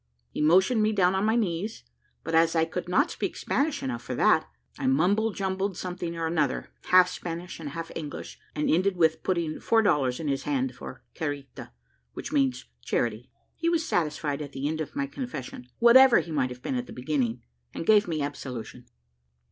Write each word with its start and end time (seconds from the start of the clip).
He 0.31 0.41
motioned 0.41 0.81
me 0.81 0.93
down 0.93 1.13
on 1.13 1.25
my 1.25 1.35
knees; 1.35 1.83
but 2.23 2.33
as 2.33 2.55
I 2.55 2.65
could 2.65 2.89
not 2.89 3.11
speak 3.11 3.35
Spanish 3.35 3.83
enough 3.83 4.01
for 4.01 4.15
that, 4.15 4.49
I 4.79 4.87
mumble 4.87 5.29
jumbled 5.31 5.77
something 5.77 6.15
or 6.17 6.25
another, 6.25 6.71
half 6.85 7.07
Spanish 7.07 7.59
and 7.59 7.69
half 7.69 7.91
English, 7.95 8.39
and 8.55 8.67
ended 8.67 8.97
with 8.97 9.21
putting 9.21 9.59
four 9.59 9.83
dollars 9.83 10.19
in 10.19 10.27
his 10.27 10.41
hand 10.41 10.73
for 10.73 11.03
carita, 11.13 11.71
which 12.13 12.31
means 12.31 12.65
charity. 12.81 13.29
He 13.55 13.69
was 13.69 13.85
satisfied 13.85 14.41
at 14.41 14.53
the 14.53 14.67
end 14.67 14.81
of 14.81 14.95
my 14.95 15.05
confession, 15.05 15.67
whatever 15.77 16.17
he 16.17 16.31
might 16.31 16.49
have 16.49 16.63
been 16.63 16.73
at 16.73 16.87
the 16.87 16.93
beginning, 16.93 17.43
and 17.71 17.85
gave 17.85 18.07
me 18.07 18.23
absolution. 18.23 18.87